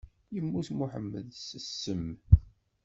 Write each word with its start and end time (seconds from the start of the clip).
Yemmut 0.35 0.69
Muḥemmed 0.77 1.27
s 1.35 1.45
ssem. 1.65 2.05